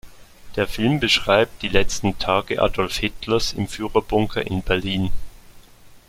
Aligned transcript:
Der 0.55 0.67
Film 0.67 0.99
beschreibt 0.99 1.61
die 1.61 1.67
letzten 1.67 2.17
Tage 2.17 2.59
Adolf 2.59 2.97
Hitlers 2.97 3.53
im 3.53 3.67
Führerbunker 3.67 4.43
in 4.47 4.63
Berlin. 4.63 5.11